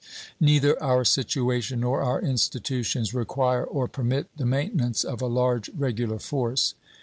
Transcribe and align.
Neither 0.39 0.81
our 0.81 1.05
situation 1.05 1.81
nor 1.81 2.01
our 2.01 2.19
institutions 2.19 3.13
require 3.13 3.63
or 3.63 3.87
permit 3.87 4.35
the 4.35 4.47
maintenance 4.47 5.03
of 5.03 5.21
a 5.21 5.27
large 5.27 5.69
regular 5.77 6.17
force. 6.17 6.73